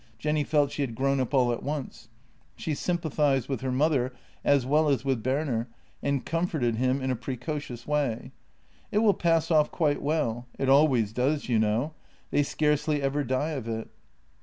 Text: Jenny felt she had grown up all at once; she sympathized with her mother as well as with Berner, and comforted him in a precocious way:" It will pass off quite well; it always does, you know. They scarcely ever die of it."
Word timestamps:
Jenny 0.17 0.43
felt 0.43 0.71
she 0.71 0.81
had 0.81 0.95
grown 0.95 1.19
up 1.19 1.31
all 1.31 1.51
at 1.53 1.61
once; 1.61 2.09
she 2.55 2.73
sympathized 2.73 3.47
with 3.47 3.61
her 3.61 3.71
mother 3.71 4.13
as 4.43 4.65
well 4.65 4.89
as 4.89 5.05
with 5.05 5.21
Berner, 5.21 5.67
and 6.01 6.25
comforted 6.25 6.77
him 6.77 7.03
in 7.03 7.11
a 7.11 7.15
precocious 7.15 7.85
way:" 7.85 8.31
It 8.91 8.97
will 9.03 9.13
pass 9.13 9.51
off 9.51 9.69
quite 9.69 10.01
well; 10.01 10.47
it 10.57 10.69
always 10.69 11.13
does, 11.13 11.47
you 11.49 11.59
know. 11.59 11.93
They 12.31 12.41
scarcely 12.41 12.99
ever 12.99 13.23
die 13.23 13.51
of 13.51 13.67
it." 13.67 13.89